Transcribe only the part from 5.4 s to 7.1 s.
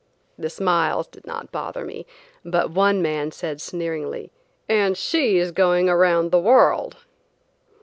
going around the world!"